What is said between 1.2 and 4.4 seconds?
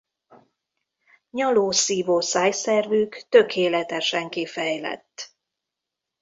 Nyaló–szívó szájszervük tökéletesen